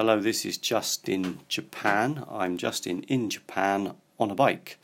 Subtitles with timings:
[0.00, 2.24] Hello, this is Justin Japan.
[2.30, 4.78] I'm Justin in Japan on a bike.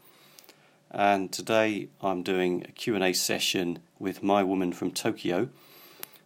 [0.91, 5.49] And today I'm doing a Q&A session with my woman from Tokyo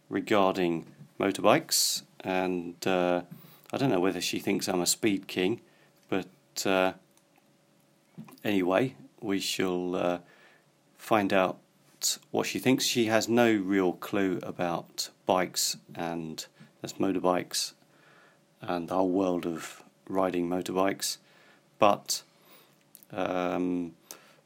[0.09, 3.21] regarding motorbikes and uh,
[3.71, 5.61] I don't know whether she thinks I'm a speed king,
[6.09, 6.91] but uh,
[8.43, 10.19] anyway, we shall uh,
[10.97, 11.59] find out
[12.31, 12.83] what she thinks.
[12.83, 16.45] She has no real clue about bikes and
[16.81, 17.71] that's motorbikes
[18.61, 21.17] and the whole world of riding motorbikes,
[21.79, 22.23] but
[23.11, 23.93] um,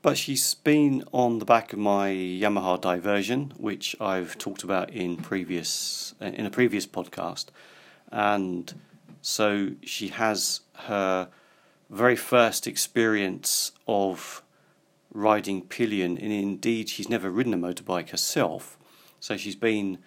[0.02, 5.18] but she's been on the back of my Yamaha Diversion, which I've talked about in
[5.18, 7.46] previous in a previous podcast,
[8.12, 8.74] and
[9.22, 11.30] so she has her
[11.90, 14.42] very first experience of
[15.14, 18.78] riding pillion, and indeed she's never ridden a motorbike herself.
[19.20, 20.00] So she's been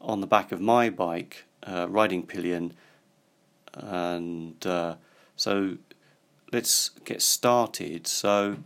[0.00, 2.72] on the back of my bike uh, riding pillion
[3.74, 4.96] and uh,
[5.36, 5.78] so
[6.52, 8.06] let's get started.
[8.06, 8.58] So,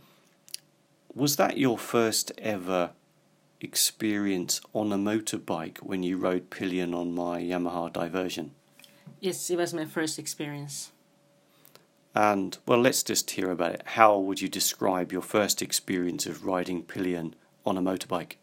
[1.13, 2.91] was that your first ever
[3.59, 8.51] experience on a motorbike when you rode pillion on my Yamaha Diversion?
[9.19, 10.91] Yes, it was my first experience.
[12.13, 13.83] And well, let's just hear about it.
[13.85, 17.35] How would you describe your first experience of riding pillion
[17.65, 18.33] on a motorbike?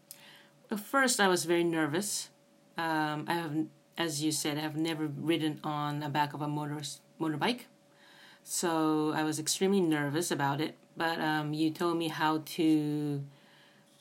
[0.70, 2.30] At first, I was very nervous.
[2.76, 6.80] Um, I have as you said, I've never ridden on the back of a motor
[7.20, 7.62] motorbike,
[8.42, 10.76] so I was extremely nervous about it.
[10.96, 13.24] But um, you told me how to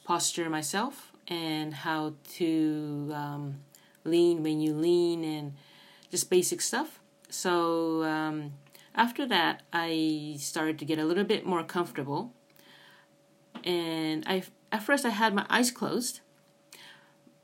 [0.04, 3.60] posture myself and how to um,
[4.04, 5.54] lean when you lean and
[6.12, 7.00] just basic stuff.
[7.30, 8.54] So um,
[8.94, 12.34] after that, I started to get a little bit more comfortable.
[13.64, 16.20] And I at first I had my eyes closed,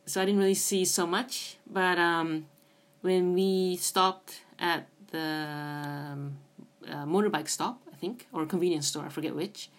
[0.09, 1.57] so I didn't really see so much.
[1.69, 2.47] But um,
[3.01, 6.37] when we stopped at the um,
[6.87, 9.69] uh, motorbike stop, I think, or convenience store, I forget which,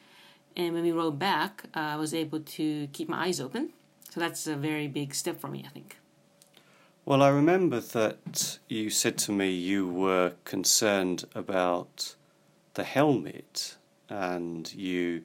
[0.57, 3.71] and when we rode back, uh, I was able to keep my eyes open.
[4.11, 5.97] So that's a very big step for me, I think.
[7.05, 12.15] Well, I remember that you said to me you were concerned about
[12.75, 13.77] the helmet,
[14.09, 15.23] and you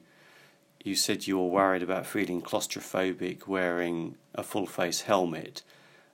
[0.86, 5.62] you said you were worried about feeling claustrophobic wearing a full face helmet.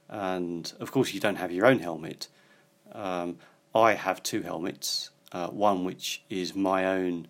[0.08, 2.28] And of course, you don't have your own helmet.
[2.92, 3.38] Um,
[3.74, 7.26] I have two helmets uh, one which is my own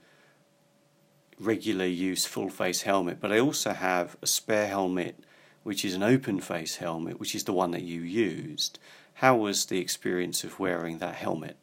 [1.39, 5.25] regular use full face helmet, but I also have a spare helmet
[5.63, 8.81] which is an open face helmet, which is the one that you used.
[9.15, 11.57] How was the experience of wearing that helmet?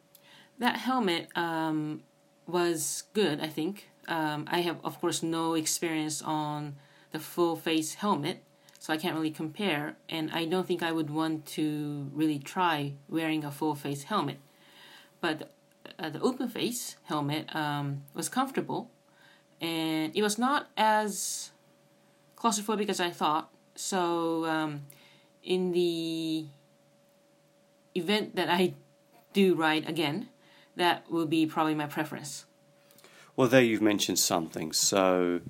[0.58, 2.02] That helmet um,
[2.46, 3.89] was good, I think.
[4.10, 6.74] Um, I have, of course, no experience on
[7.12, 8.42] the full face helmet,
[8.78, 9.96] so I can't really compare.
[10.08, 14.38] And I don't think I would want to really try wearing a full face helmet.
[15.20, 15.52] But
[15.98, 18.90] uh, the open face helmet um, was comfortable,
[19.60, 21.52] and it was not as
[22.36, 23.50] claustrophobic as I thought.
[23.76, 24.82] So, um,
[25.44, 26.46] in the
[27.94, 28.74] event that I
[29.32, 30.28] do ride again,
[30.76, 32.44] that will be probably my preference.
[33.36, 34.72] Well, there you've mentioned something.
[34.72, 35.40] So,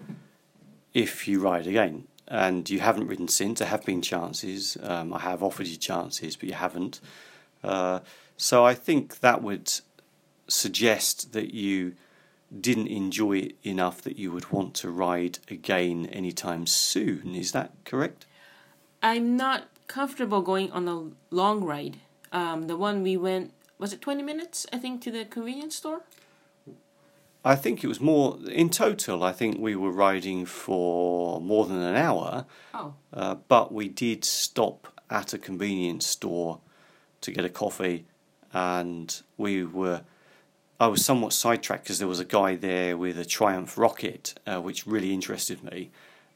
[0.94, 4.76] if you ride again and you haven't ridden since, there have been chances.
[4.82, 7.00] Um, I have offered you chances, but you haven't.
[7.62, 8.00] Uh,
[8.36, 9.72] so, I think that would
[10.48, 11.94] suggest that you
[12.58, 17.34] didn't enjoy it enough that you would want to ride again anytime soon.
[17.34, 18.26] Is that correct?
[19.02, 21.98] I'm not comfortable going on a long ride.
[22.32, 26.02] Um, the one we went was it 20 minutes, I think, to the convenience store?
[27.44, 29.22] I think it was more in total.
[29.22, 32.44] I think we were riding for more than an hour.
[32.74, 32.94] Oh.
[33.12, 36.60] Uh, but we did stop at a convenience store
[37.22, 38.06] to get a coffee,
[38.52, 40.02] and we were.
[40.78, 44.60] I was somewhat sidetracked because there was a guy there with a Triumph rocket, uh,
[44.60, 45.90] which really interested me,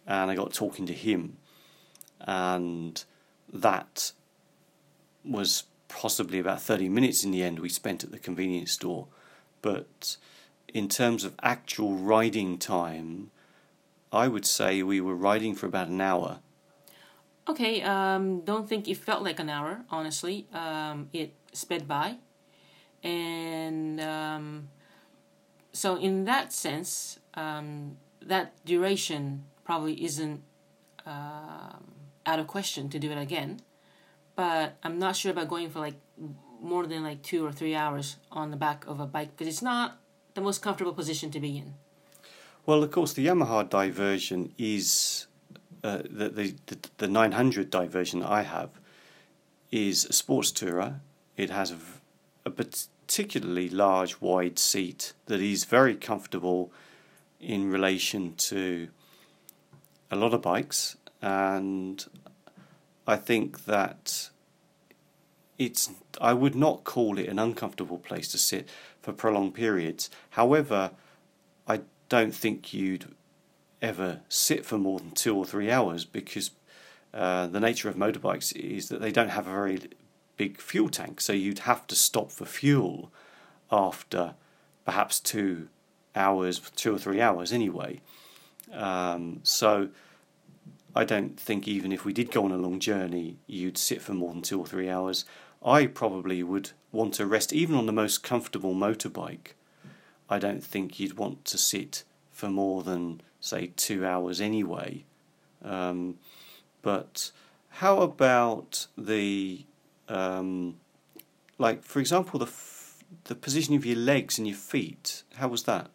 [0.07, 1.37] and I got talking to him,
[2.21, 3.03] and
[3.53, 4.13] that
[5.25, 9.07] was possibly about thirty minutes in the end we spent at the convenience store,
[9.63, 10.17] but
[10.75, 13.31] in terms of actual riding time,
[14.13, 16.41] I would say we were riding for about an hour.
[17.49, 20.47] Okay, um, don't think it felt like an hour, honestly.
[20.53, 22.17] Um, it sped by.
[23.03, 24.69] And um,
[25.73, 30.43] so, in that sense, um, that duration probably isn't
[31.07, 31.77] uh,
[32.27, 33.61] out of question to do it again.
[34.35, 36.01] But I'm not sure about going for like
[36.61, 39.63] more than like two or three hours on the back of a bike because it's
[39.63, 39.99] not
[40.35, 41.75] the most comfortable position to be in?
[42.67, 45.27] Well, of course, the Yamaha diversion is
[45.83, 48.71] uh, the, the, the the 900 diversion I have
[49.71, 51.01] is a sports tourer.
[51.37, 51.79] It has a,
[52.47, 56.73] a particularly large, wide seat that is very comfortable
[57.41, 58.89] in relation to
[60.11, 62.07] a lot of bikes, and
[63.07, 64.31] I think that
[65.59, 65.91] it's
[66.21, 68.69] I would not call it an uncomfortable place to sit
[69.05, 70.09] for prolonged periods.
[70.31, 70.93] However,
[71.69, 73.15] I don't think you'd
[73.83, 76.51] ever sit for more than two or three hours because
[77.13, 79.81] uh, the nature of motorbikes is that they don't have a very
[80.39, 83.13] big fuel tank, so you'd have to stop for fuel
[83.71, 84.35] after
[84.87, 85.69] perhaps two
[86.17, 88.01] hours, two or three hours anyway.
[88.73, 89.91] Um, so
[90.97, 94.15] I don't think even if we did go on a long journey, you'd sit for
[94.15, 95.27] more than two or three hours.
[95.63, 99.49] I probably would want to rest, even on the most comfortable motorbike.
[100.31, 105.05] I don't think you'd want to sit for more than, say, two hours anyway.
[105.63, 106.19] Um,
[106.83, 107.31] but
[107.69, 109.65] how about the,
[110.09, 110.77] um,
[111.59, 115.23] like, for example, the, f- the position of your legs and your feet?
[115.37, 115.91] How was that?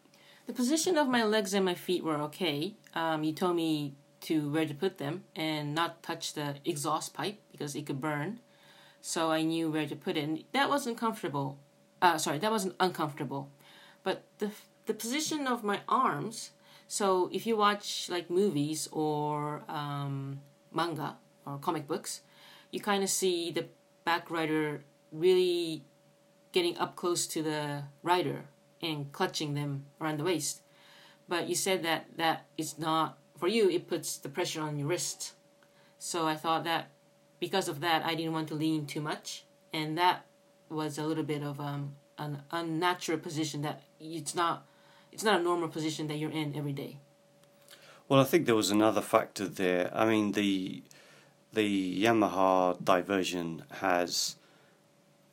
[0.47, 2.75] The position of my legs and my feet were okay.
[2.93, 7.39] Um, you told me to where to put them and not touch the exhaust pipe
[7.51, 8.39] because it could burn.
[9.01, 10.23] So I knew where to put it.
[10.23, 11.57] And that wasn't comfortable.
[12.01, 13.49] Uh, sorry, that wasn't uncomfortable.
[14.03, 14.51] But the
[14.85, 16.51] the position of my arms.
[16.87, 20.41] So if you watch like movies or um,
[20.73, 22.21] manga or comic books,
[22.71, 23.65] you kind of see the
[24.03, 25.83] back rider really
[26.51, 28.45] getting up close to the rider
[28.81, 30.63] and clutching them around the waist.
[31.27, 33.69] But you said that that is not for you.
[33.69, 35.33] It puts the pressure on your wrist.
[35.99, 36.89] So I thought that
[37.39, 39.43] because of that, I didn't want to lean too much,
[39.73, 40.25] and that
[40.69, 44.65] was a little bit of um, an unnatural position that it's not.
[45.11, 46.97] It's not a normal position that you're in every day.
[48.07, 49.91] Well, I think there was another factor there.
[49.93, 50.83] I mean, the
[51.53, 54.35] the Yamaha diversion has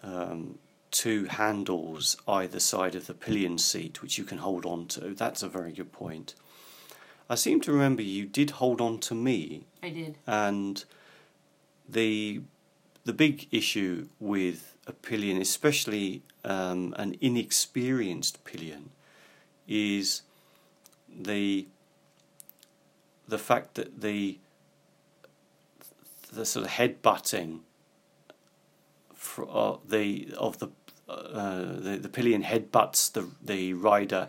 [0.03, 0.59] um,
[0.91, 5.15] two handles either side of the pillion seat, which you can hold on to.
[5.15, 6.35] That's a very good point.
[7.29, 9.65] I seem to remember you did hold on to me.
[9.83, 10.17] I did.
[10.27, 10.85] And
[11.89, 12.43] the
[13.05, 18.91] the big issue with a pillion, especially um, an inexperienced pillion,
[19.69, 20.23] is
[21.09, 21.67] the
[23.29, 24.39] the fact that the
[26.33, 27.61] the sort of head butting
[29.15, 30.69] for, uh, the of the
[31.09, 34.29] uh, the the pillion head butts the the rider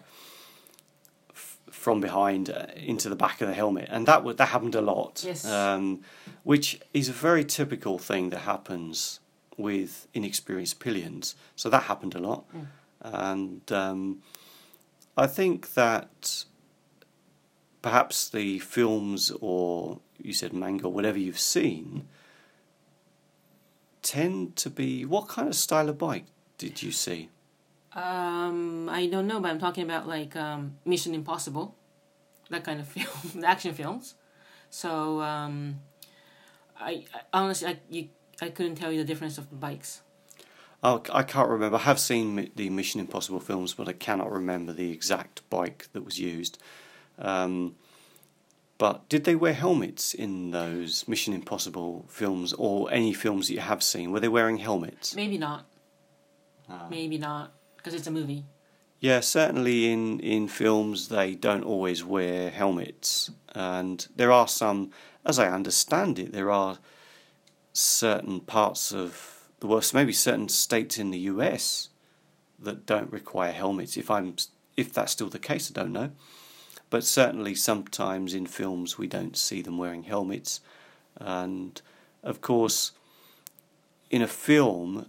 [1.77, 4.81] from behind uh, into the back of the helmet, and that would that happened a
[4.81, 5.23] lot.
[5.25, 5.45] Yes.
[5.45, 6.01] Um,
[6.43, 9.19] which is a very typical thing that happens
[9.57, 11.35] with inexperienced pillions.
[11.55, 12.67] So that happened a lot, Mm.
[13.03, 14.01] and um,
[15.15, 16.45] I think that
[17.81, 22.07] perhaps the films or you said manga, whatever you've seen,
[24.01, 26.25] tend to be what kind of style of bike
[26.57, 27.29] did you see?
[27.97, 31.75] Um, I don't know, but I'm talking about like um, Mission Impossible,
[32.51, 34.13] that kind of film, the action films.
[34.69, 35.79] So um,
[36.79, 38.09] I, I honestly I you
[38.39, 40.01] I couldn't tell you the difference of the bikes.
[40.83, 41.77] Oh, I can't remember.
[41.77, 46.05] I have seen the Mission Impossible films, but I cannot remember the exact bike that
[46.05, 46.59] was used.
[47.17, 47.77] Um,
[48.77, 53.59] but did they wear helmets in those Mission Impossible films or any films that you
[53.59, 54.11] have seen?
[54.11, 55.15] Were they wearing helmets?
[55.15, 55.65] Maybe not.
[56.69, 56.85] Ah.
[56.91, 58.43] Maybe not because it's a movie.
[58.99, 64.91] Yeah, certainly in, in films they don't always wear helmets, and there are some,
[65.25, 66.79] as I understand it, there are
[67.73, 71.89] certain parts of the world, maybe certain states in the US
[72.59, 73.97] that don't require helmets.
[73.97, 74.35] If I'm
[74.75, 76.11] if that's still the case, I don't know,
[76.89, 80.59] but certainly sometimes in films we don't see them wearing helmets,
[81.17, 81.79] and
[82.23, 82.93] of course,
[84.09, 85.05] in a film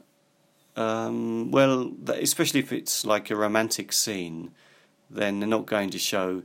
[0.79, 4.53] um, well, especially if it's like a romantic scene,
[5.11, 6.45] then they're not going to show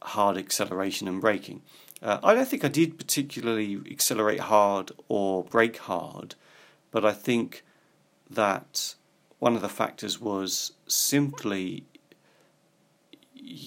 [0.00, 1.60] hard acceleration and braking.
[2.00, 6.36] Uh, I don't think I did particularly accelerate hard or brake hard,
[6.92, 7.64] but I think
[8.30, 8.94] that
[9.40, 11.84] one of the factors was simply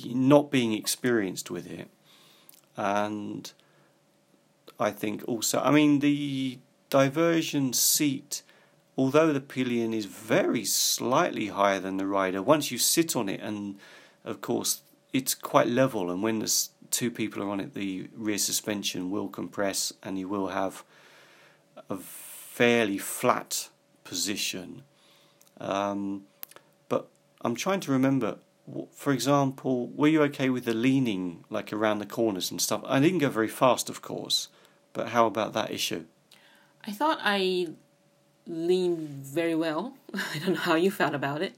[0.05, 1.89] not being experienced with it.
[2.77, 3.51] And
[4.79, 8.41] I think also, I mean, the diversion seat
[8.97, 13.41] although the pillion is very slightly higher than the rider, once you sit on it,
[13.41, 13.77] and
[14.23, 14.81] of course
[15.13, 19.27] it's quite level, and when there's two people are on it, the rear suspension will
[19.27, 20.83] compress, and you will have
[21.89, 23.69] a fairly flat
[24.03, 24.83] position.
[25.59, 26.23] Um,
[26.89, 27.07] but
[27.41, 28.37] I'm trying to remember.
[28.93, 32.81] For example, were you okay with the leaning, like around the corners and stuff?
[32.85, 34.47] I didn't go very fast, of course,
[34.91, 36.05] but how about that issue?
[36.87, 37.67] I thought I
[38.47, 39.93] leaned very well.
[40.13, 41.55] I don't know how you felt about it,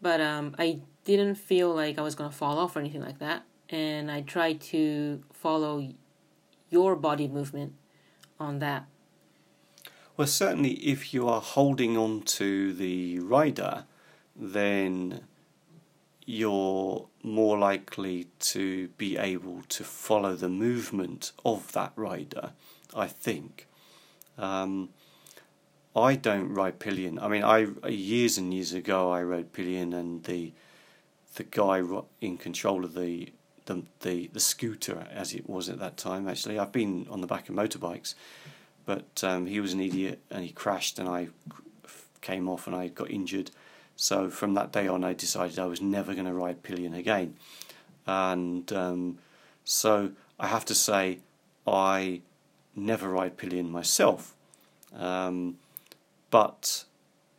[0.00, 3.18] but um, I didn't feel like I was going to fall off or anything like
[3.18, 3.44] that.
[3.68, 5.88] And I tried to follow
[6.70, 7.74] your body movement
[8.38, 8.86] on that.
[10.16, 13.84] Well, certainly, if you are holding on to the rider,
[14.34, 15.22] then
[16.24, 22.52] you're more likely to be able to follow the movement of that rider,
[22.94, 23.68] I think.
[24.38, 24.90] Um,
[25.96, 27.18] I don't ride pillion.
[27.18, 30.52] I mean, I years and years ago I rode pillion, and the
[31.36, 31.82] the guy
[32.20, 33.32] in control of the
[33.64, 36.28] the the, the scooter, as it was at that time.
[36.28, 38.14] Actually, I've been on the back of motorbikes,
[38.84, 41.28] but um, he was an idiot and he crashed, and I
[42.20, 43.50] came off and I got injured.
[43.96, 47.36] So from that day on, I decided I was never going to ride pillion again,
[48.06, 49.18] and um,
[49.64, 51.20] so I have to say
[51.66, 52.20] I
[52.74, 54.34] never ride pillion myself.
[54.94, 55.56] Um,
[56.30, 56.84] but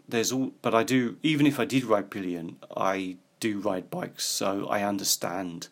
[0.07, 4.25] there's all but I do even if I did ride pillion, I do ride bikes,
[4.25, 5.67] so I understand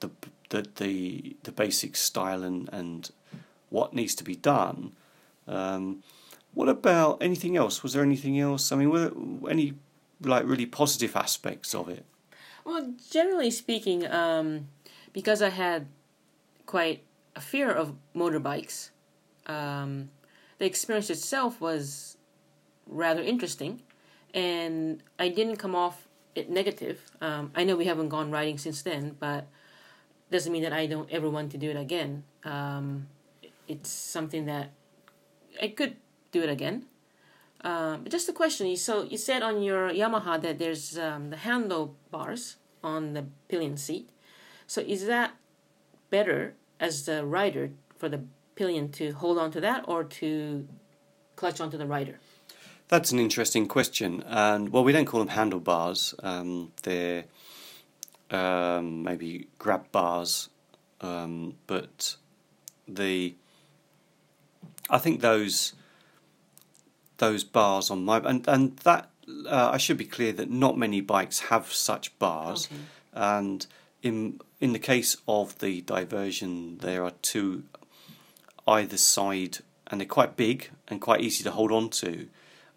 [0.00, 0.10] the
[0.50, 3.10] the the, the basic style and, and
[3.70, 4.92] what needs to be done.
[5.48, 6.02] Um,
[6.54, 7.82] what about anything else?
[7.82, 8.70] Was there anything else?
[8.70, 9.74] I mean, were there any
[10.20, 12.04] like really positive aspects of it?
[12.64, 14.68] Well, generally speaking, um,
[15.12, 15.86] because I had
[16.66, 17.02] quite
[17.34, 18.90] a fear of motorbikes,
[19.46, 20.10] um,
[20.62, 22.16] the experience itself was
[22.86, 23.82] rather interesting,
[24.32, 27.00] and I didn't come off it negative.
[27.20, 29.48] Um, I know we haven't gone riding since then, but
[30.30, 32.22] doesn't mean that I don't ever want to do it again.
[32.44, 33.08] Um,
[33.66, 34.70] it's something that
[35.60, 35.96] I could
[36.30, 36.86] do it again.
[37.64, 38.76] Uh, but just a question.
[38.76, 42.54] So you said on your Yamaha that there's um, the handlebars
[42.84, 44.10] on the pillion seat.
[44.68, 45.32] So is that
[46.10, 48.22] better as the rider for the
[48.54, 50.66] pillion to hold on to that or to
[51.36, 52.18] clutch onto the rider?
[52.88, 54.22] That's an interesting question.
[54.26, 56.14] And well, we don't call them handlebars.
[56.22, 57.24] Um, they're
[58.30, 60.48] um, maybe grab bars,
[61.00, 62.16] um, but
[62.88, 63.34] the
[64.90, 65.72] I think those
[67.18, 69.10] those bars on my and and that
[69.46, 72.80] uh, I should be clear that not many bikes have such bars, Okay.
[73.12, 73.66] and
[74.02, 77.64] in in the case of the diversion, there are two
[78.66, 82.28] either side, and they're quite big and quite easy to hold on to,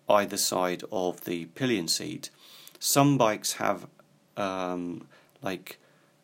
[0.10, 2.30] either side of the pillion seat.
[2.80, 3.88] Some bikes have
[4.38, 5.08] um,
[5.42, 5.77] like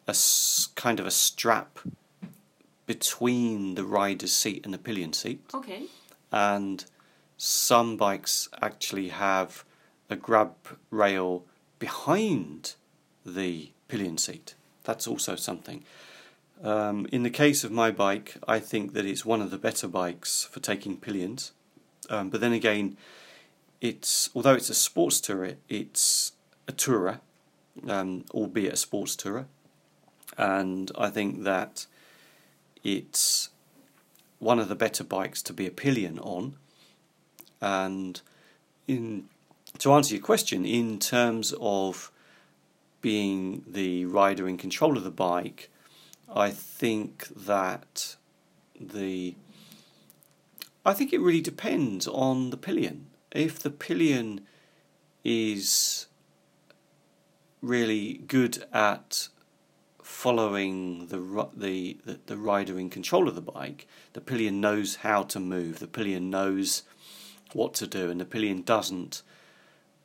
[0.07, 1.79] a s- kind of a strap
[2.85, 5.83] between the rider's seat and the pillion seat Okay.
[6.31, 6.85] and
[7.37, 9.63] some bikes actually have
[10.09, 10.53] a grab
[10.89, 11.45] rail
[11.79, 12.75] behind
[13.25, 14.55] the pillion seat.
[14.83, 15.83] That's also something.
[16.63, 19.87] Um, in the case of my bike, I think that it's one of the better
[19.87, 21.53] bikes for taking pillions.
[22.09, 22.97] Um, but then again,
[23.79, 26.33] it's although it's a sports tourer, it's
[26.67, 27.19] a tourer,
[27.87, 29.45] um, albeit a sports tourer,
[30.37, 31.87] and I think that
[32.83, 33.49] it's
[34.37, 36.57] one of the better bikes to be a pillion on.
[37.59, 38.21] And
[38.87, 39.29] in
[39.79, 42.11] to answer your question, in terms of
[43.01, 45.70] being the rider in control of the bike,
[46.33, 48.15] I think that
[48.79, 49.35] the
[50.85, 53.07] I think it really depends on the pillion.
[53.31, 54.41] If the pillion
[55.23, 56.07] is
[57.61, 59.27] really good at
[60.01, 65.39] following the, the the rider in control of the bike, the pillion knows how to
[65.39, 65.79] move.
[65.79, 66.83] The pillion knows
[67.53, 69.21] what to do, and the pillion doesn't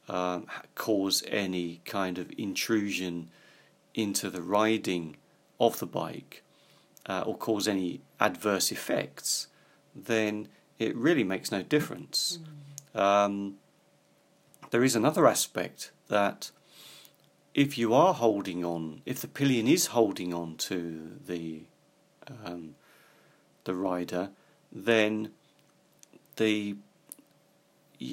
[0.08, 3.30] um, cause any kind of intrusion
[3.94, 5.16] into the riding
[5.58, 6.42] of the bike
[7.06, 9.48] uh, or cause any adverse effects,
[9.94, 10.48] then
[10.78, 12.38] it really makes no difference.
[12.94, 13.56] Um,
[14.70, 16.50] there is another aspect that
[17.54, 21.62] if you are holding on, if the pillion is holding on to the
[22.44, 22.74] um,
[23.64, 24.30] the rider,
[24.70, 25.30] then
[26.36, 26.76] the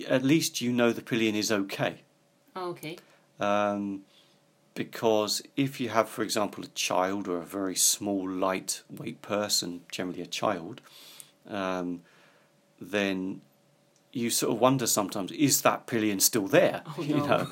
[0.08, 2.02] at least you know the pillion is okay.
[2.56, 2.98] Okay.
[3.40, 4.04] Um,
[4.76, 10.22] because if you have, for example, a child or a very small, lightweight person, generally
[10.22, 10.82] a child,
[11.48, 12.02] um,
[12.80, 13.42] then
[14.12, 16.84] you sort of wonder sometimes: is that pillion still there?
[16.98, 17.26] Oh, you no.
[17.26, 17.48] know,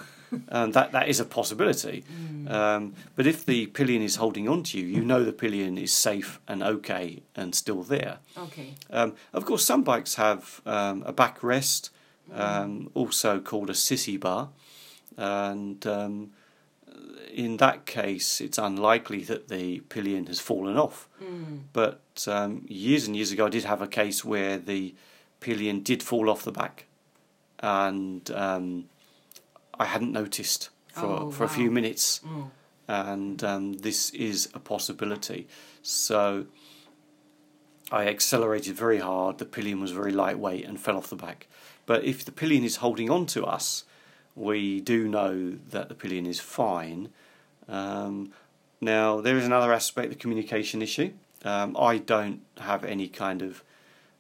[0.47, 2.03] and that that is a possibility.
[2.47, 5.93] Um, but if the pillion is holding on to you, you know the pillion is
[5.93, 8.17] safe and okay and still there.
[8.35, 8.73] Okay.
[8.89, 11.91] Um, of course, some bikes have um, a backrest,
[12.33, 14.49] um, also called a sissy bar,
[15.17, 16.31] and um,
[17.33, 21.07] in that case, it's unlikely that the pillion has fallen off.
[21.23, 21.61] Mm.
[21.73, 24.93] But um, years and years ago, I did have a case where the
[25.39, 26.85] pillion did fall off the back,
[27.59, 28.85] and um,
[29.79, 32.49] I hadn't noticed for Oh, for a few minutes, Mm.
[32.87, 35.47] and um, this is a possibility.
[35.81, 36.45] So
[37.91, 39.37] I accelerated very hard.
[39.37, 41.47] The pillion was very lightweight and fell off the back.
[41.85, 43.83] But if the pillion is holding on to us,
[44.35, 47.09] we do know that the pillion is fine.
[47.67, 48.31] Um,
[48.79, 51.13] now there is another aspect, the communication issue.
[51.43, 53.63] Um, I don't have any kind of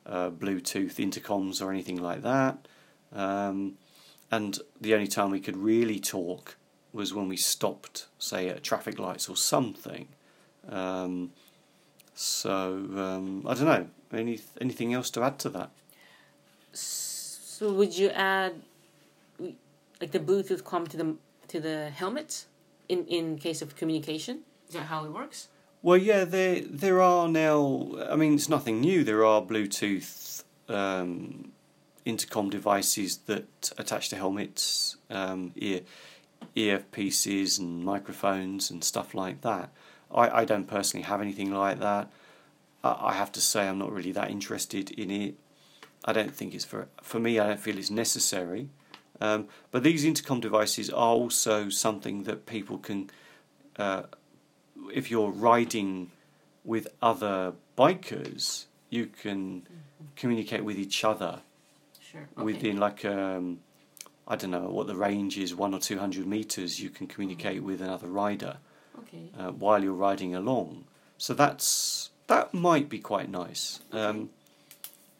[0.05, 2.67] uh, Bluetooth intercoms or anything like that.
[3.13, 3.77] Um,
[4.31, 6.55] and the only time we could really talk
[6.93, 10.07] was when we stopped, say, at traffic lights or something.
[10.69, 11.31] Um,
[12.13, 13.87] so um, I don't know.
[14.13, 15.71] Any anything else to add to that?
[16.73, 18.61] So would you add
[20.01, 21.15] like the Bluetooth com to the
[21.47, 22.45] to the helmet
[22.89, 24.39] in in case of communication?
[24.67, 25.47] Is that how it works?
[25.81, 27.91] Well, yeah, there there are now.
[28.09, 29.03] I mean, it's nothing new.
[29.03, 31.51] There are Bluetooth um,
[32.05, 35.81] intercom devices that attach to helmets, um, ear
[36.55, 39.69] earpieces, and microphones and stuff like that.
[40.13, 42.09] I, I don't personally have anything like that.
[42.83, 45.35] I, I have to say, I'm not really that interested in it.
[46.03, 47.39] I don't think it's for for me.
[47.39, 48.69] I don't feel it's necessary.
[49.21, 53.09] Um, but these intercom devices are also something that people can.
[53.77, 54.03] Uh,
[54.93, 56.11] if you're riding
[56.65, 59.65] with other bikers, you can
[60.15, 61.39] communicate with each other
[62.11, 62.27] Sure.
[62.37, 62.43] Okay.
[62.43, 63.59] within like um,
[64.27, 66.79] I don't know what the range is, one or two hundred meters.
[66.81, 68.57] You can communicate with another rider
[68.99, 69.29] Okay.
[69.39, 70.85] uh, while you're riding along.
[71.17, 73.79] So that's that might be quite nice.
[73.91, 74.31] Um,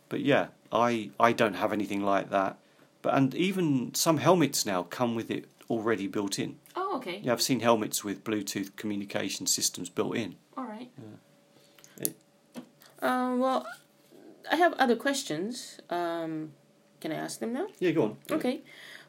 [0.10, 2.58] but yeah, I I don't have anything like that.
[3.01, 6.60] But and even some helmets now come with it already built in.
[6.75, 7.20] Oh, okay.
[7.24, 10.36] Yeah, I've seen helmets with Bluetooth communication systems built in.
[10.58, 10.89] All right.
[12.00, 12.15] It-
[13.01, 13.65] Um, well,
[14.51, 15.79] I have other questions.
[15.89, 16.51] Um,
[17.00, 17.67] can I ask them now?
[17.79, 18.17] Yeah, go on.
[18.31, 18.62] Okay.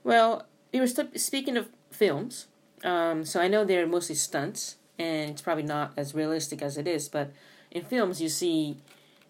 [0.05, 2.47] Well, you were st- speaking of films.
[2.85, 6.89] Um, so I know they're mostly stunts, and it's probably not as realistic as it
[6.89, 7.09] is.
[7.09, 7.33] But
[7.71, 8.79] in films, you see,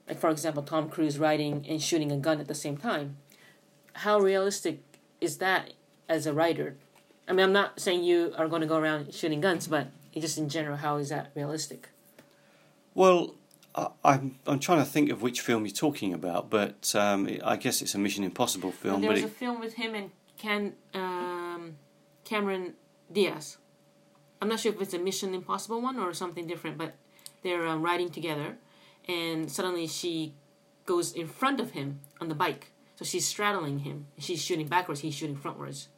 [0.09, 3.17] like for example, Tom Cruise riding and shooting a gun at the same time.
[3.95, 4.81] How realistic
[5.21, 5.73] is that
[6.09, 6.77] as a writer?
[7.29, 10.39] I mean, I'm not saying you are going to go around shooting guns, but just
[10.39, 11.89] in general, how is that realistic?
[12.95, 13.35] Well,
[13.75, 17.57] I, I'm I'm trying to think of which film you're talking about, but um, I
[17.57, 19.03] guess it's a Mission Impossible film.
[19.03, 21.77] But was it, a film with him and Ken um,
[22.25, 22.75] Cameron
[23.11, 23.59] Diaz.
[24.41, 26.95] I'm not sure if it's a Mission Impossible one or something different, but
[27.43, 28.57] they're um, riding together,
[29.07, 30.35] and suddenly she
[30.85, 32.72] goes in front of him on the bike.
[33.03, 34.07] So she's straddling him.
[34.17, 35.01] She's shooting backwards.
[35.01, 35.89] He's shooting frontwards.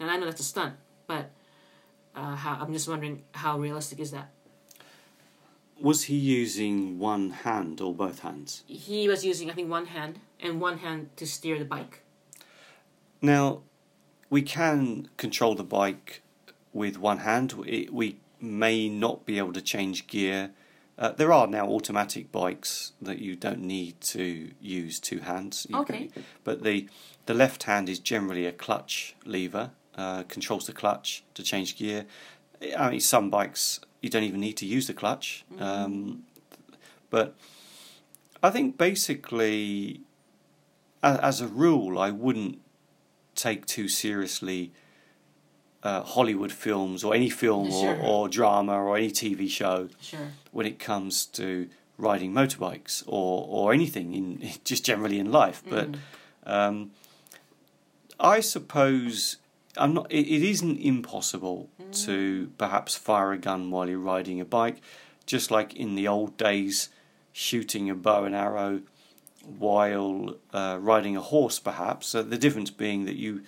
[0.00, 0.74] And I know that's a stunt,
[1.06, 1.30] but
[2.16, 4.32] uh, how, I'm just wondering how realistic is that?
[5.80, 8.64] was he using one hand or both hands?
[8.66, 12.02] He was using, I think, one hand and one hand to steer the bike.
[13.22, 13.60] Now,
[14.28, 16.22] we can control the bike
[16.72, 17.54] with one hand.
[17.64, 20.50] It, we may not be able to change gear.
[21.00, 25.66] Uh, there are now automatic bikes that you don't need to use two hands.
[25.70, 26.08] You Okay.
[26.08, 26.88] can- but the
[27.26, 32.06] the left hand is generally a clutch lever, uh, controls the clutch to change gear.
[32.76, 35.44] I mean, some bikes you don't even need to use the clutch.
[35.58, 36.24] Um,
[37.08, 37.34] but
[38.42, 40.00] I think basically,
[41.02, 42.60] as a rule, I wouldn't
[43.34, 44.72] take too seriously
[45.82, 47.98] uh, Hollywood films or any film or, Sure.
[48.02, 50.32] or drama or any TV show Sure.
[50.52, 55.62] when it comes to riding motorbikes or, or anything in just generally in life.
[55.68, 55.88] But
[56.44, 56.90] um,
[58.18, 59.36] I suppose
[59.76, 60.10] I'm not.
[60.10, 61.68] It, it isn't impossible
[62.06, 64.80] to perhaps fire a gun while you're riding a bike,
[65.26, 66.88] just like in the old days,
[67.32, 68.80] shooting a bow and arrow
[69.58, 71.58] while uh, riding a horse.
[71.58, 73.42] Perhaps so the difference being that you,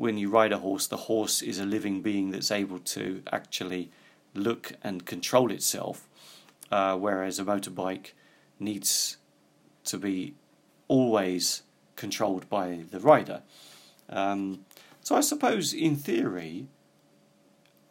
[0.00, 3.90] when you ride a horse, the horse is a living being that's able to actually
[4.32, 6.08] look and control itself,
[6.70, 8.12] uh, whereas a motorbike
[8.58, 9.18] needs
[9.84, 10.32] to be
[10.88, 11.64] always
[11.96, 13.42] controlled by the rider.
[14.08, 14.64] Um,
[15.02, 16.68] so I suppose, in theory,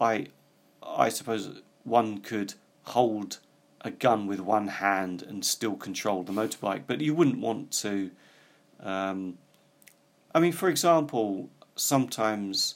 [0.01, 0.29] I,
[0.81, 3.37] I suppose one could hold
[3.81, 8.09] a gun with one hand and still control the motorbike, but you wouldn't want to.
[8.79, 9.37] Um,
[10.33, 12.75] I mean, for example, sometimes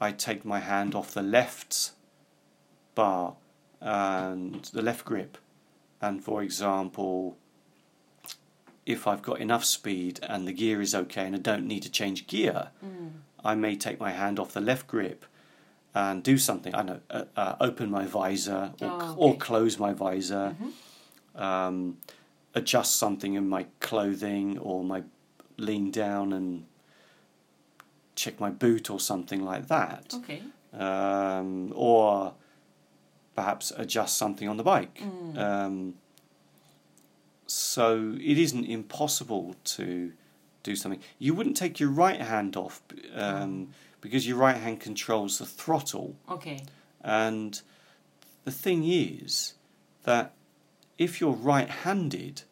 [0.00, 1.92] I take my hand off the left
[2.94, 3.34] bar
[3.80, 5.38] and the left grip,
[6.00, 7.36] and for example,
[8.84, 11.90] if I've got enough speed and the gear is okay and I don't need to
[11.90, 12.70] change gear,
[13.44, 15.24] I may take my hand off the left grip
[15.94, 16.74] and do something.
[16.74, 20.56] I know, uh, uh, open my visor or, Oh, or close my visor,
[21.34, 21.98] um,
[22.54, 25.02] adjust something in my clothing or my
[25.58, 26.64] lean down and
[28.14, 30.42] check my boot or something like that, Okay.
[30.72, 32.34] um, or
[33.34, 35.00] perhaps adjust something on the bike.
[35.02, 35.38] Mm.
[35.38, 35.94] Um,
[37.46, 40.12] so it isn't impossible to
[40.62, 41.00] do something.
[41.18, 42.82] You wouldn't take your right hand off
[43.14, 43.70] um,
[44.00, 46.16] because your right hand controls the throttle.
[46.30, 46.60] Okay.
[47.02, 47.60] And
[48.44, 49.54] the thing is
[50.04, 50.34] that
[50.98, 52.42] if you're right handed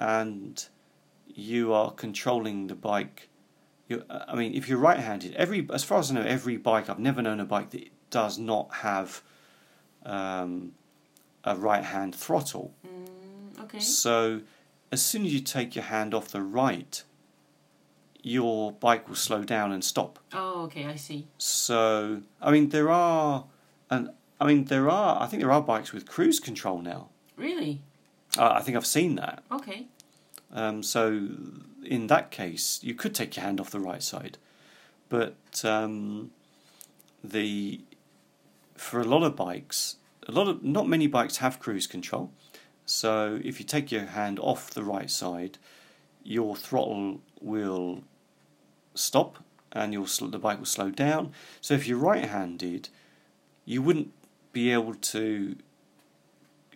[0.00, 0.66] and
[1.26, 3.28] you are controlling the bike,
[3.88, 6.88] you, I mean, if you're right handed, every as far as I know, every bike,
[6.88, 9.22] I've never known a bike that does not have
[10.04, 10.72] um,
[11.44, 12.74] a right hand throttle.
[12.86, 13.80] Mm, okay.
[13.80, 14.40] So
[14.90, 17.02] as soon as you take your hand off the right,
[18.22, 20.18] your bike will slow down and stop.
[20.32, 20.86] Oh, okay.
[20.86, 21.26] I see.
[21.36, 23.44] So I mean there are
[23.90, 27.10] and I mean there are I think there are bikes with cruise control now.
[27.36, 27.82] Really?
[28.38, 29.44] Uh, I think I've seen that.
[29.52, 29.86] Okay.
[30.54, 31.28] Um, so
[31.84, 34.38] in that case, you could take your hand off the right side,
[35.08, 36.30] but um,
[37.22, 37.80] the
[38.76, 39.96] for a lot of bikes,
[40.28, 42.30] a lot of not many bikes have cruise control.
[42.86, 45.58] So if you take your hand off the right side,
[46.22, 48.02] your throttle will
[48.94, 51.32] stop and your the bike will slow down.
[51.60, 52.88] So if you're right-handed,
[53.64, 54.12] you wouldn't
[54.52, 55.56] be able to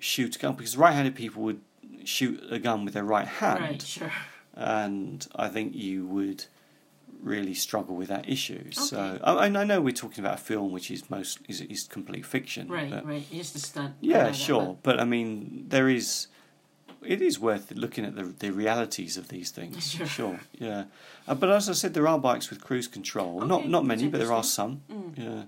[0.01, 1.61] shoot a gun because right-handed people would
[2.05, 3.83] shoot a gun with their right hand, Right.
[3.83, 4.12] Sure.
[4.55, 6.44] and I think you would
[7.20, 8.70] really struggle with that issue.
[8.70, 9.24] So Okay.
[9.24, 12.68] I, I know we're talking about a film which is most is, is complete fiction,
[12.68, 12.90] Right.
[12.90, 13.27] but- Right.
[13.31, 13.94] Just a stunt.
[14.01, 14.77] yeah, Right, sure.
[14.83, 16.29] But I mean, there is.
[17.03, 19.90] It is worth looking at the the realities of these things.
[19.96, 20.07] Sure.
[20.07, 20.40] sure.
[20.59, 20.85] Yeah.
[21.29, 23.40] Uh, but as I said, there are bikes with cruise control.
[23.40, 24.81] not Okay, not that's many, but there are some.
[24.90, 25.18] Mm.
[25.18, 25.44] Yeah.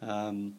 [0.00, 0.54] Um,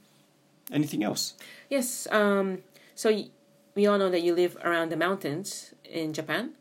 [0.72, 1.34] anything else?
[1.70, 2.08] Yes.
[2.12, 2.60] Um.
[2.96, 3.30] So y-
[3.76, 6.52] we all know that you live around the mountains in Japan.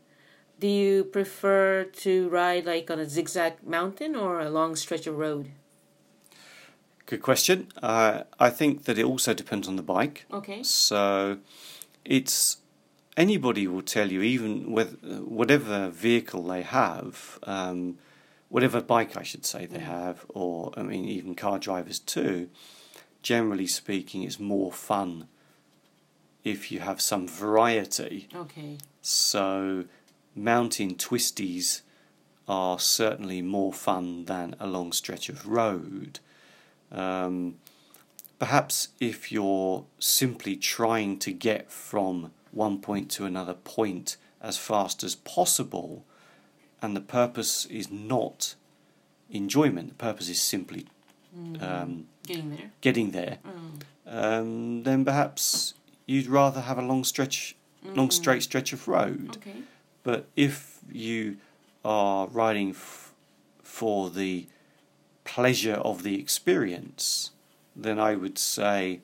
[0.59, 5.17] Do you prefer to ride like on a zigzag mountain or a long stretch of
[5.17, 5.51] road?
[7.05, 7.67] Good question.
[7.81, 10.25] Uh, I think that it also depends on the bike.
[10.31, 10.63] Okay.
[10.63, 11.39] So,
[12.05, 12.57] it's
[13.17, 17.97] anybody will tell you, even with whatever vehicle they have, um,
[18.49, 19.81] whatever bike I should say they Mm.
[19.85, 22.49] have, or I mean even car drivers too.
[23.21, 25.27] Generally speaking, it's more fun
[26.43, 28.27] if you have some variety.
[28.35, 28.77] Okay.
[29.01, 29.85] So,
[30.35, 31.81] mountain twisties
[32.47, 36.19] are certainly more fun than a long stretch of road.
[36.91, 37.55] Um,
[38.39, 45.03] perhaps if you're simply trying to get from one point to another point as fast
[45.03, 46.03] as possible,
[46.81, 48.55] and the purpose is not
[49.31, 50.85] enjoyment, the purpose is simply
[51.61, 52.71] um, Getting there.
[52.81, 53.81] getting there, Mm.
[54.05, 55.73] um, then perhaps
[56.05, 58.13] you'd rather have a long stretch, long Mm.
[58.13, 59.37] straight stretch of road.
[59.37, 59.63] Okay.
[60.03, 61.37] But if you
[61.85, 63.13] are riding f-
[63.61, 64.47] for the
[65.23, 67.31] pleasure of the experience,
[67.75, 68.99] then I would say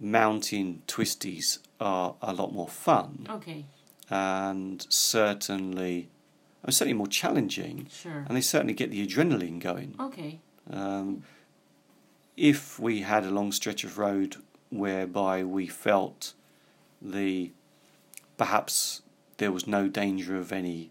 [0.00, 3.64] mountain twisties are a lot more fun Okay.
[4.10, 6.08] and certainly,
[6.62, 8.24] and certainly more challenging, Sure.
[8.26, 9.94] and they certainly get the adrenaline going.
[9.98, 10.40] Okay.
[10.70, 11.22] Um,
[12.36, 14.36] if we had a long stretch of road
[14.70, 16.34] whereby we felt
[17.00, 17.52] the
[18.36, 19.02] perhaps
[19.38, 20.90] there was no danger of any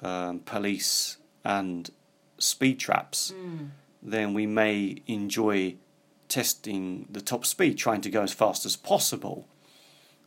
[0.00, 1.90] um, police and
[2.38, 3.70] speed traps, Mm.
[4.02, 5.76] then we may enjoy
[6.28, 9.48] testing the top speed, trying to go as fast as possible.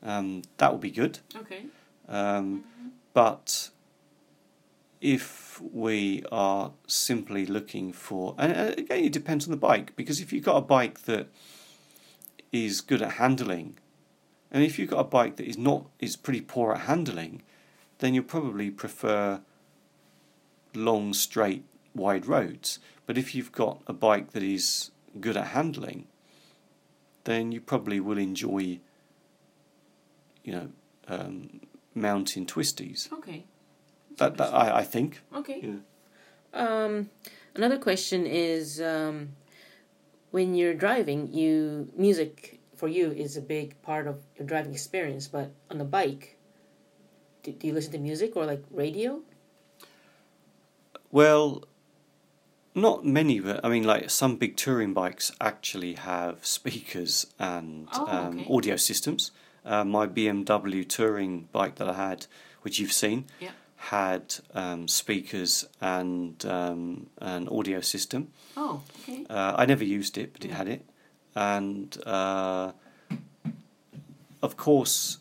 [0.03, 1.19] Um, that would be good.
[1.35, 1.65] Okay.
[2.09, 2.63] Um,
[3.13, 3.69] but
[4.99, 10.31] if we are simply looking for, and again, it depends on the bike, because if
[10.33, 11.27] you've got a bike that
[12.51, 13.77] is good at handling,
[14.51, 17.41] and if you've got a bike that is not is pretty poor at handling,
[17.99, 19.41] then you'll probably prefer
[20.73, 21.63] long, straight,
[21.95, 22.79] wide roads.
[23.05, 26.07] But if you've got a bike that is good at handling,
[27.23, 28.79] then you probably will enjoy,
[30.43, 30.69] you know,
[31.07, 31.61] um,
[31.93, 33.11] mountain twisties.
[33.13, 33.45] Okay.
[34.17, 35.21] That, that I, I think.
[35.35, 35.61] Okay.
[35.61, 35.75] Yeah.
[36.53, 37.09] Um,
[37.55, 39.29] another question is um,
[40.31, 45.27] when you're driving, you music for you is a big part of your driving experience.
[45.27, 46.37] But on the bike,
[47.43, 49.21] do, do you listen to music or like radio?
[51.11, 51.63] Well,
[52.73, 58.07] not many, but I mean, like some big touring bikes actually have speakers and Oh,
[58.07, 58.47] um, okay.
[58.49, 59.31] audio systems.
[59.63, 62.25] Uh, my BMW touring bike that I had,
[62.63, 63.51] which you've seen, Yeah.
[63.81, 68.27] Had um, speakers and um, an audio system.
[68.55, 69.25] Oh, okay.
[69.27, 70.85] Uh, I never used it, but it had it.
[71.35, 72.73] And uh,
[74.43, 75.17] of course,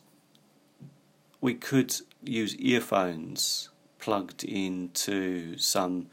[1.41, 6.09] we could use earphones plugged into some.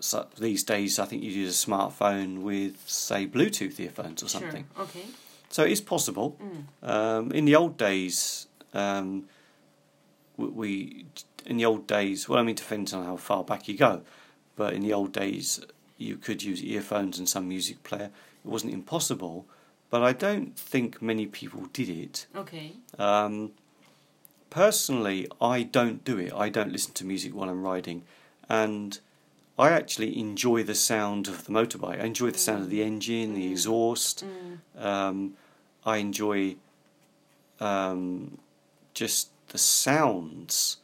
[0.00, 4.66] So these days, I think you use a smartphone with, say, Bluetooth earphones or something.
[4.74, 4.84] Sure.
[4.84, 5.04] Okay.
[5.50, 6.38] So it is possible.
[6.42, 6.88] Mm.
[6.88, 9.24] Um, in the old days, um,
[10.38, 11.04] we
[11.46, 12.28] in the old days.
[12.28, 14.02] Well, I mean, depends on how far back you go,
[14.56, 15.60] but in the old days,
[15.98, 18.10] you could use earphones and some music player.
[18.44, 19.46] It wasn't impossible,
[19.90, 22.26] but I don't think many people did it.
[22.34, 22.72] Okay.
[22.98, 23.52] Um,
[24.50, 26.32] personally, I don't do it.
[26.32, 28.02] I don't listen to music while I'm riding,
[28.48, 28.98] and
[29.58, 32.00] I actually enjoy the sound of the motorbike.
[32.00, 33.52] I enjoy the sound of the engine, the Mm.
[33.52, 34.24] exhaust.
[34.24, 34.82] Mm.
[34.84, 35.34] Um,
[35.84, 36.56] I enjoy
[37.58, 38.36] um,
[38.92, 40.76] just the sounds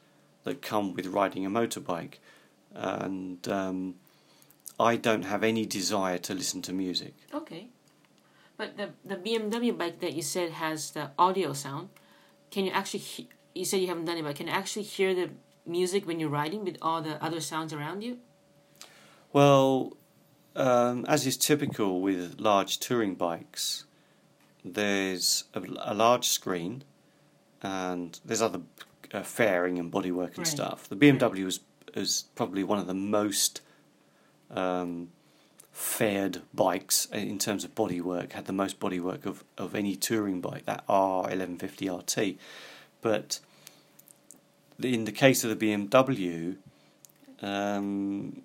[0.44, 2.14] that come with riding a motorbike,
[2.74, 3.94] and um,
[4.78, 7.14] I don't have any desire to listen to music.
[7.32, 7.68] Okay.
[8.56, 11.88] But the the BMW bike that you said has the audio sound.
[12.50, 13.00] Can you actually?
[13.00, 15.28] He- you said you haven't done it, but can you actually hear the
[15.66, 18.18] music when you're riding with all the other sounds around you?
[19.32, 19.96] Well,
[20.56, 23.84] um, as is typical with large touring bikes,
[24.64, 26.84] there's a, a large screen,
[27.62, 28.60] and there's other
[29.12, 30.46] uh, fairing and bodywork and Right.
[30.46, 30.88] stuff.
[30.88, 31.60] The BMW is
[31.94, 33.60] is probably one of the most
[34.50, 35.10] um,
[35.70, 38.32] fared bikes in terms of bodywork.
[38.32, 40.64] Had the most bodywork of of any touring bike.
[40.66, 42.38] That R1150 RT,
[43.02, 43.40] but
[44.82, 46.56] in the case of the BMW.
[47.42, 48.42] Um,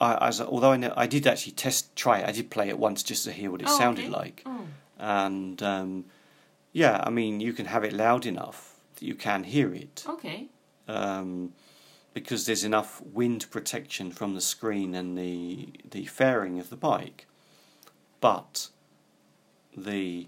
[0.00, 2.26] I, as although I know, I did actually test try it.
[2.28, 4.12] I did play it once just to hear what it Oh, sounded okay.
[4.12, 4.66] like, Oh.
[4.98, 6.06] and um,
[6.72, 8.71] yeah, I mean you can have it loud enough
[9.02, 10.46] you can hear it Okay.
[10.88, 11.52] um,
[12.14, 17.26] because there's enough wind protection from the screen and the the fairing of the bike,
[18.20, 18.68] but
[19.76, 20.26] the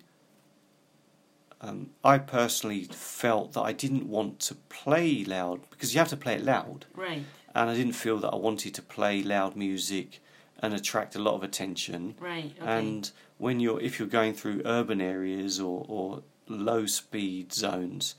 [1.61, 6.17] um, I personally felt that I didn't want to play loud because you have to
[6.17, 7.23] play it loud Right.
[7.55, 10.21] and I didn't feel that I wanted to play loud music
[10.61, 12.15] and attract a lot of attention.
[12.21, 12.53] Right.
[12.61, 12.67] Okay.
[12.79, 18.15] And when you're if you're going through urban areas or, or low speed zones,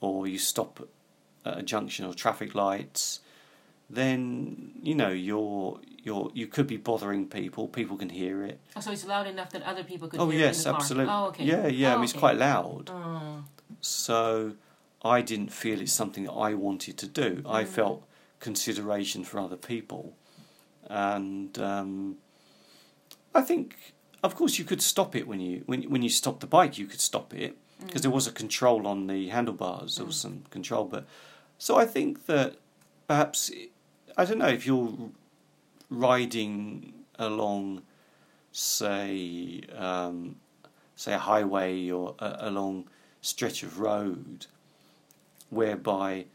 [0.00, 0.86] or you stop
[1.44, 3.20] at a junction or traffic lights,
[3.90, 7.68] then you know you're you're you could be bothering people.
[7.68, 8.60] People can hear it.
[8.76, 10.70] oh, so it's loud enough that other people could oh hear yes, it in the
[10.70, 10.80] car.
[10.80, 11.14] absolutely.
[11.14, 11.44] Oh, okay.
[11.44, 11.90] Yeah, yeah.
[11.90, 12.20] I Oh, mean, it's okay.
[12.20, 12.90] quite loud.
[12.92, 13.44] Oh.
[13.80, 14.54] So
[15.02, 17.42] I didn't feel it's something that I wanted to do.
[17.46, 17.68] I Mm.
[17.68, 18.04] felt
[18.40, 20.14] consideration for other people,
[20.88, 22.16] and um,
[23.34, 26.46] I think, of course, you could stop it when you when when you stop the
[26.46, 26.78] bike.
[26.78, 29.96] You could stop it because there was a control on the handlebars.
[29.96, 30.22] There was Mm.
[30.22, 31.06] some control, but
[31.58, 32.56] so I think that
[33.06, 33.50] perhaps
[34.16, 35.10] I don't know if you're
[35.90, 37.82] riding along,
[38.52, 40.36] say, um,
[40.96, 42.88] say a highway or a, a long
[43.20, 44.46] stretch of road,
[45.50, 46.26] whereby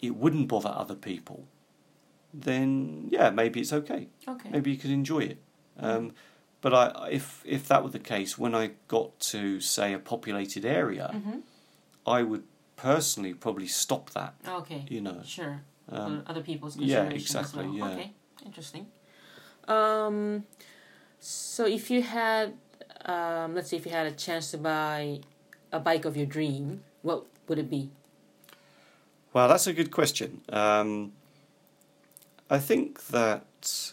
[0.00, 1.44] it wouldn't bother other people,
[2.32, 4.08] then yeah, maybe it's okay.
[4.28, 4.50] Okay.
[4.50, 5.38] Maybe you could enjoy it.
[5.78, 6.12] Um,
[6.60, 10.64] but I, if if that were the case, when I got to say a populated
[10.64, 11.38] area, Mm-hmm.
[12.06, 12.44] I would
[12.76, 14.34] personally probably stop that.
[14.46, 14.84] Okay.
[14.88, 15.60] You know, Sure.
[15.90, 17.74] um, other people's yeah, exactly, well.
[17.74, 17.94] yeah.
[17.94, 18.12] Okay,
[18.44, 18.86] interesting.
[19.66, 20.44] Um,
[21.18, 22.54] so if you had,
[23.04, 25.20] um, let's say if you had a chance to buy
[25.72, 27.90] a bike of your dream, what would it be?
[29.32, 30.42] Well, that's a good question.
[30.50, 31.12] Um,
[32.48, 33.92] I think that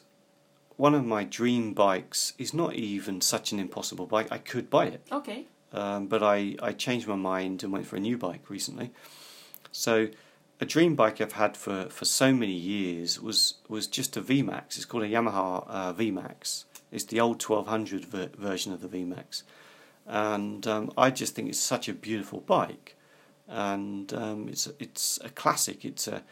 [0.77, 4.27] one of my dream bikes is not even such an impossible bike.
[4.31, 5.45] I could buy it, Okay.
[5.71, 8.91] um, but I, I changed my mind and went for a new bike recently.
[9.71, 10.09] So,
[10.62, 14.75] a dream bike I've had for, for so many years was, was just a VMAX.
[14.77, 16.65] It's called a Yamaha uh, VMAX.
[16.91, 19.43] It's the old 1200 ver- version of the VMAX.
[20.05, 22.95] And um, I just think it's such a beautiful bike.
[23.47, 25.83] And um, it's, it's a classic.
[25.83, 26.23] It's, a,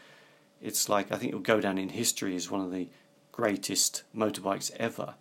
[0.62, 2.88] it's like, I think it'll go down in history as one of the
[3.32, 5.14] greatest motorbikes ever.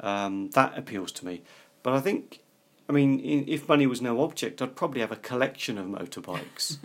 [0.00, 1.42] Um, that appeals to me.
[1.82, 2.40] But I think,
[2.88, 6.78] I mean, in, if money was no object, I'd probably have a collection of motorbikes.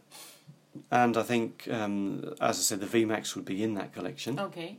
[0.90, 4.38] and I think, um, as I said, the VMAX would be in that collection.
[4.38, 4.78] Okay.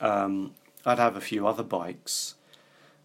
[0.00, 2.34] Um, I'd have a few other bikes.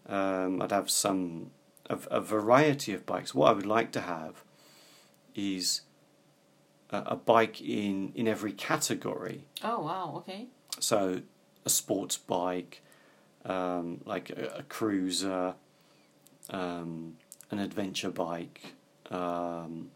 [0.06, 1.50] Um, I'd have some
[1.88, 3.34] a, a variety of bikes.
[3.34, 4.44] What I would like to have
[5.34, 5.82] is
[6.92, 9.44] a, a bike in in every category.
[9.64, 10.14] Oh wow.
[10.18, 10.46] Okay.
[10.80, 11.22] So
[11.64, 12.82] a sports bike,
[13.44, 15.54] um, like a, a cruiser,
[16.50, 17.16] um,
[17.50, 18.74] an adventure bike,
[19.10, 19.90] um,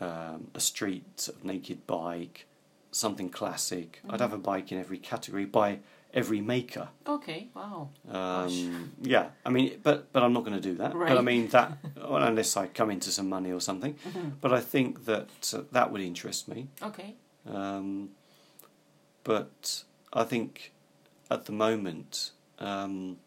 [0.00, 2.46] um, a street sort of naked bike,
[2.90, 4.00] something classic.
[4.04, 4.22] I'd Mm-hmm.
[4.22, 5.78] have a bike in every category by
[6.14, 6.88] every maker.
[7.06, 7.48] Okay.
[7.54, 7.90] Wow.
[8.10, 10.94] Um, yeah, I mean, but but I'm not going to do that.
[10.94, 11.08] Right.
[11.08, 13.94] But I mean that well, unless I come into some money or something.
[13.94, 14.28] Mm-hmm.
[14.40, 16.68] But I think that uh, that would interest me.
[16.82, 17.14] Okay.
[17.46, 18.10] Um,
[19.24, 20.72] but I think
[21.30, 23.18] at the moment, um,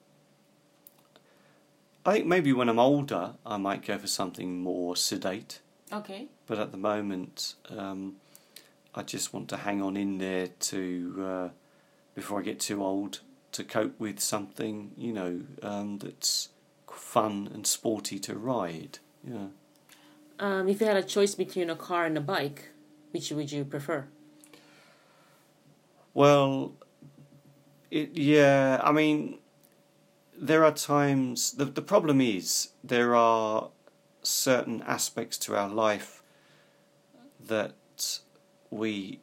[2.05, 5.59] I think maybe when I'm older, I might go for something more sedate.
[5.91, 6.27] Okay.
[6.45, 8.17] But at the moment, um,
[8.93, 11.49] I just want to hang on in there to uh,
[12.15, 13.19] before I get too old
[13.51, 16.49] to cope with something, you know, um, that's
[16.91, 18.99] fun and sporty to ride.
[19.23, 19.47] Yeah.
[20.39, 22.69] Um, if you had a choice between a car and a bike,
[23.11, 24.07] which would you prefer?
[26.13, 26.73] Well,
[27.91, 29.39] it, yeah, I mean,
[30.37, 31.51] there are times.
[31.51, 33.69] The, the problem is there are
[34.23, 36.23] certain aspects to our life
[37.39, 38.19] that
[38.69, 39.19] we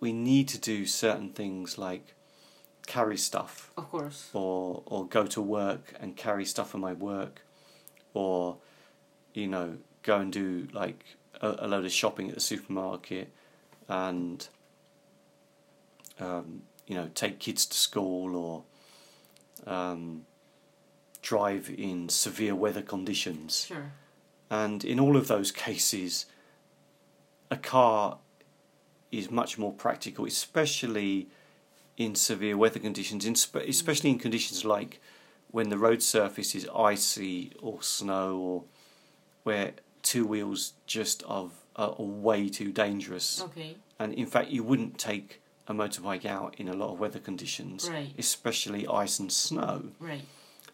[0.00, 2.14] we need to do certain things like
[2.88, 4.30] carry stuff Of course.
[4.32, 7.42] or or go to work and carry stuff for my work
[8.14, 8.56] or
[9.34, 11.04] you know go and do like
[11.42, 13.30] a, a load of shopping at the supermarket
[13.88, 14.48] and
[16.18, 18.64] um, you know take kids to school or
[19.72, 20.24] um,
[21.22, 23.92] drive in severe weather conditions Sure.
[24.50, 26.26] and in all of those cases
[27.50, 28.18] a car
[29.10, 31.28] is much more practical especially
[31.98, 35.00] in severe weather conditions in spe- especially in conditions like
[35.50, 38.64] when the road surface is icy or snow or
[39.42, 43.76] where two wheels just are, are way too dangerous Okay.
[43.98, 47.90] and in fact you wouldn't take a motorbike out in a lot of weather conditions
[47.90, 48.14] Right.
[48.16, 50.22] especially ice and snow Right.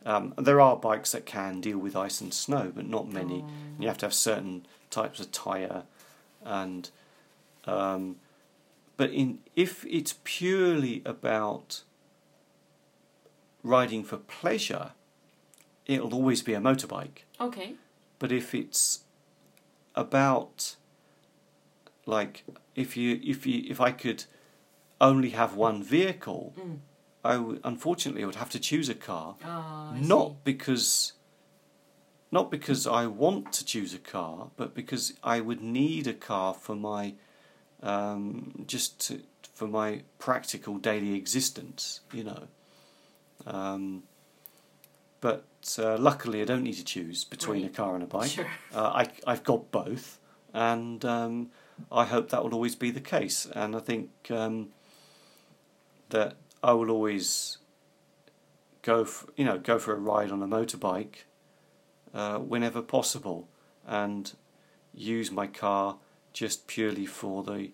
[0.05, 3.43] um, there are bikes that can deal with ice and snow, but not many.
[3.47, 3.51] Oh.
[3.81, 5.85] You have to have certain types of tire,
[6.45, 6.91] and
[7.65, 8.17] um,
[8.97, 11.83] but in if it's purely about
[13.63, 14.93] riding for pleasure,
[15.87, 17.19] it'll always be a motorbike.
[17.41, 17.75] Okay.
[18.19, 19.01] But if it's
[19.95, 20.77] about
[22.07, 24.25] like if you if you if I could
[25.01, 26.79] only have one vehicle, Mm.
[27.27, 30.37] I w- unfortunately I would have to choose a car I not see.
[30.45, 31.13] because
[32.31, 36.53] not because I want to choose a car, but because I would need a car
[36.53, 37.15] for my
[37.85, 39.21] um, just to,
[39.53, 42.49] for my practical daily existence, you know.
[43.47, 44.03] Um,
[45.21, 45.45] but
[45.79, 47.71] uh, luckily, I don't need to choose between Right.
[47.71, 48.31] a car and a bike.
[48.31, 48.47] Sure.
[48.75, 50.19] Uh, I I've got both,
[50.53, 51.51] and um,
[51.93, 53.47] I hope that will always be the case.
[53.47, 54.69] And I think um,
[56.11, 57.59] that I will always
[58.83, 61.25] go for you know go for a ride on a motorbike
[62.13, 63.49] uh, whenever possible,
[63.87, 64.33] and
[64.95, 65.97] use my car
[66.35, 67.71] just purely for the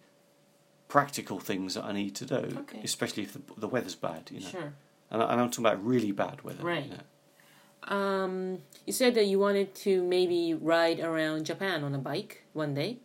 [0.86, 2.80] practical things that I need to do, Okay.
[2.84, 4.30] especially if the, the weather's bad.
[4.30, 4.72] You know, Sure.
[5.10, 6.62] and, I, and I'm talking about really bad weather.
[6.62, 6.84] Right.
[6.84, 7.96] you know.
[7.96, 12.74] Um, you said that you wanted to maybe ride around Japan on a bike one
[12.74, 12.98] day.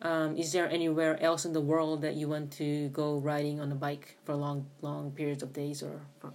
[0.00, 3.70] Um, is there anywhere else in the world that you want to go riding on
[3.70, 6.00] a bike for long, long periods of days or?
[6.20, 6.32] For...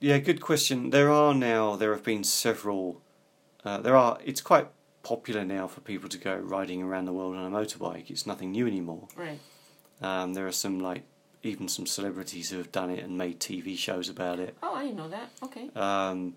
[0.00, 0.90] Yeah, good question.
[0.90, 1.76] There are now.
[1.76, 3.00] There have been several.
[3.64, 4.18] Uh, there are.
[4.24, 4.68] It's quite
[5.02, 8.10] popular now for people to go riding around the world on a motorbike.
[8.10, 9.08] It's nothing new anymore.
[9.16, 9.38] Right.
[10.02, 11.02] Um, there are some like
[11.42, 14.56] even some celebrities who have done it and made TV shows about it.
[14.62, 15.30] Oh, I didn't know that.
[15.42, 15.70] Okay.
[15.74, 16.34] Um,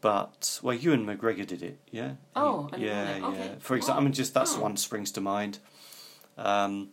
[0.00, 1.78] but well, Ewan McGregor did it.
[1.90, 2.12] Yeah.
[2.34, 3.26] Oh, He- I didn't know yeah, yeah.
[3.26, 3.54] Okay.
[3.60, 4.56] For example, I mean, just that's Oh.
[4.56, 5.58] the one springs to mind.
[6.38, 6.88] Um,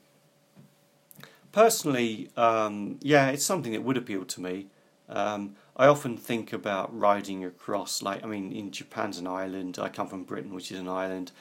[1.52, 4.68] personally, um, yeah, it's something that would appeal to me.
[5.10, 9.78] Um, I often think about riding across, like, I mean, in Japan's an island.
[9.80, 11.32] I come from Britain, which is an island,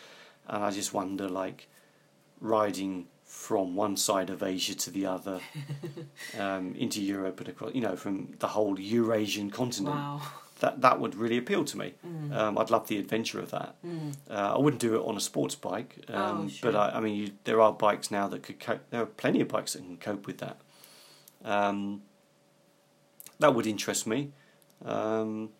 [0.46, 1.68] and I just wonder, like,
[2.40, 5.40] riding from one side of Asia to the other,
[6.38, 9.96] um, into Europe and across, you know, from the whole Eurasian continent.
[9.96, 10.20] Wow.
[10.60, 11.92] That that would really appeal to me.
[12.06, 12.34] Mm.
[12.34, 13.74] Um, I'd love the adventure of that.
[13.84, 14.14] Mm.
[14.30, 16.72] Uh, I wouldn't do it on a sports bike, um, Oh, sure.
[16.72, 18.80] but I, I mean, you, there are bikes now that could cope.
[18.90, 20.56] There are plenty of bikes that can cope with that.
[21.44, 22.02] Um,
[23.38, 24.32] that would interest me.
[24.84, 25.50] Um,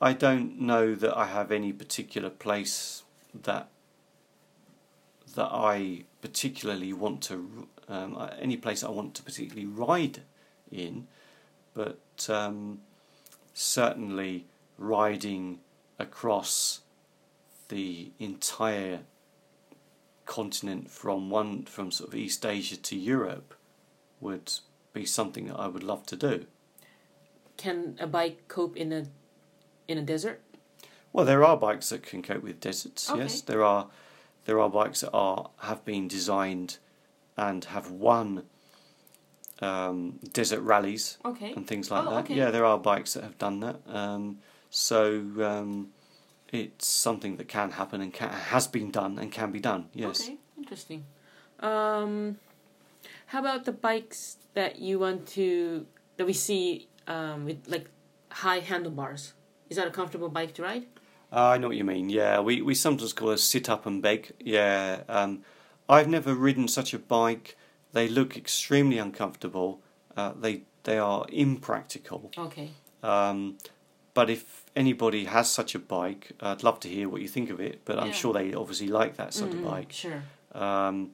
[0.00, 3.02] I don't know that I have any particular place
[3.34, 3.68] that
[5.34, 10.22] that I particularly want to um, uh, any place I want to particularly ride
[10.70, 11.06] in,
[11.74, 12.80] but um,
[13.54, 14.46] certainly
[14.78, 15.60] riding
[15.98, 16.80] across
[17.68, 19.00] the entire
[20.26, 23.54] continent from one from sort of East Asia to Europe
[24.20, 24.52] would
[24.96, 26.46] be something that I would love to do.
[27.56, 29.06] Can a bike cope in a
[29.88, 30.40] in a desert?
[31.12, 33.10] Well, there are bikes that can cope with deserts.
[33.10, 33.20] Okay.
[33.20, 33.86] Yes, there are.
[34.46, 36.78] There are bikes that are have been designed
[37.36, 38.44] and have won
[39.60, 41.52] um, desert rallies Okay.
[41.56, 42.24] and things like Oh, that.
[42.24, 42.34] okay.
[42.36, 43.76] Yeah, there are bikes that have done that.
[43.88, 44.38] Um,
[44.70, 45.00] so
[45.50, 45.88] um,
[46.52, 49.88] it's something that can happen and can, has been done and can be done.
[49.92, 50.20] Yes.
[50.22, 51.04] Okay, interesting.
[51.60, 52.38] Um,
[53.26, 57.88] how about the bikes that you want to that we see um, with like
[58.30, 59.34] high handlebars?
[59.70, 60.86] Is that a comfortable bike to ride?
[61.32, 62.08] Ah, I know what you mean.
[62.08, 64.32] Yeah, we, we sometimes call it sit up and beg.
[64.38, 65.42] Yeah, um,
[65.88, 67.56] I've never ridden such a bike.
[67.92, 69.80] They look extremely uncomfortable.
[70.16, 72.30] Uh, they they are impractical.
[72.38, 72.70] Okay.
[73.02, 73.58] Um,
[74.14, 77.60] but if anybody has such a bike, I'd love to hear what you think of
[77.60, 77.80] it.
[77.84, 79.92] But I'm sure they obviously like that sort Mm, of bike.
[79.92, 80.22] Sure.
[80.52, 81.10] Um,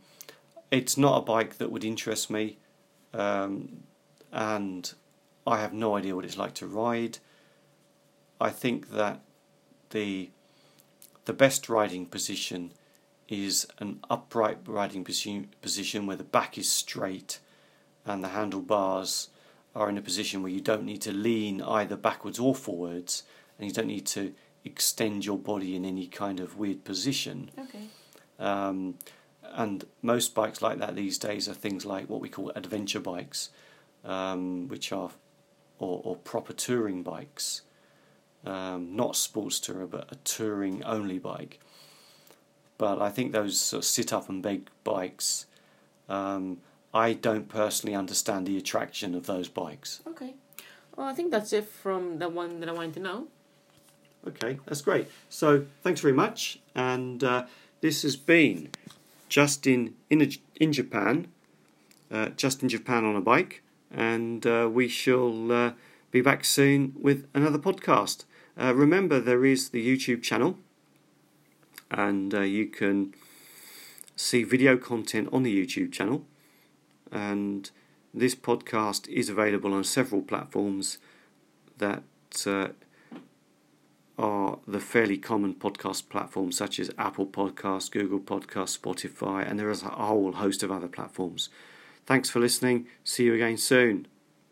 [0.72, 2.58] it's not a bike that would interest me,
[3.12, 3.84] um,
[4.32, 4.92] and
[5.46, 7.18] I have no idea what it's like to ride.
[8.40, 9.20] I think that
[9.90, 10.30] the
[11.26, 12.72] the best riding position
[13.28, 17.38] is an upright riding position, where the back is straight
[18.04, 19.28] and the handlebars
[19.76, 23.22] are in a position where you don't need to lean either backwards or forwards,
[23.58, 27.50] and you don't need to extend your body in any kind of weird position.
[27.58, 27.86] Okay.
[28.38, 28.96] Um,
[29.54, 33.50] and most bikes like that these days are things like what we call adventure bikes,
[34.04, 35.10] um, which are
[35.78, 37.62] or, or proper touring bikes,
[38.46, 41.60] um, not sports tourer, but a touring only bike.
[42.78, 45.46] But I think those sort of sit up and beg bikes,
[46.08, 46.58] um,
[46.94, 50.00] I don't personally understand the attraction of those bikes.
[50.06, 50.34] Okay.
[50.96, 53.28] Well, I think that's it from the one that I wanted to know.
[54.26, 55.08] Okay, that's great.
[55.28, 57.46] So thanks very much, and uh,
[57.80, 58.70] this has been
[59.32, 60.30] just in in,
[60.60, 61.26] in Japan,
[62.10, 65.72] uh, just in Japan on a bike, and uh, we shall uh,
[66.10, 68.26] be back soon with another podcast.
[68.60, 70.58] Uh, remember, there is the YouTube channel,
[71.90, 73.14] and uh, you can
[74.14, 76.26] see video content on the YouTube channel,
[77.10, 77.70] and
[78.12, 80.98] this podcast is available on several platforms
[81.78, 82.02] that.
[84.18, 89.70] Are the fairly common podcast platforms such as Apple Podcasts, Google Podcasts, Spotify, and there
[89.70, 91.48] is a whole host of other platforms.
[92.04, 92.86] Thanks for listening.
[93.04, 94.06] See you again soon.